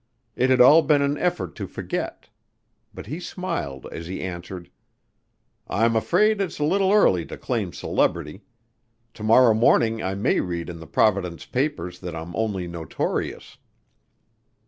It 0.35 0.49
had 0.49 0.59
all 0.59 0.81
been 0.81 1.03
an 1.03 1.15
effort 1.19 1.53
to 1.57 1.67
forget. 1.67 2.29
But 2.91 3.05
he 3.05 3.19
smiled 3.19 3.85
as 3.91 4.07
he 4.07 4.19
answered. 4.23 4.71
"I'm 5.67 5.95
afraid 5.95 6.41
it's 6.41 6.57
a 6.57 6.63
little 6.63 6.91
early 6.91 7.23
to 7.27 7.37
claim 7.37 7.71
celebrity. 7.71 8.41
To 9.13 9.21
morrow 9.23 9.53
morning 9.53 10.01
I 10.01 10.15
may 10.15 10.39
read 10.39 10.69
in 10.71 10.79
the 10.79 10.87
Providence 10.87 11.45
papers 11.45 11.99
that 11.99 12.15
I'm 12.15 12.35
only 12.35 12.67
notorious." 12.67 13.59